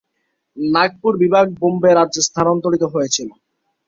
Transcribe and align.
নাগপুর 0.57 1.13
বিভাগ 1.23 1.45
বোম্বে 1.59 1.91
রাজ্যে 1.93 2.21
স্থানান্তরিত 2.27 2.83
হয়েছিল। 2.93 3.29